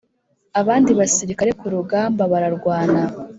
[0.61, 3.01] abandi basirikare ku rugamba bara rwana